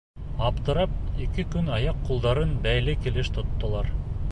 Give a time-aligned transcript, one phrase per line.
[0.45, 0.95] Аптырап,
[1.25, 3.93] ике көн аяҡ-ҡулдарын бәйле килеш тоттолар.